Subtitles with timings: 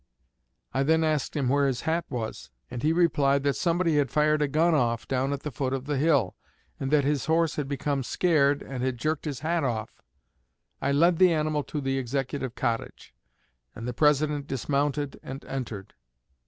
[0.73, 4.41] I then asked him where his hat was; and he replied that somebody had fired
[4.41, 6.35] a gun off down at the foot of the hill,
[6.79, 10.01] and that his horse had become scared and had jerked his hat off.
[10.81, 13.13] I led the animal to the Executive Cottage,
[13.75, 15.93] and the President dismounted and entered.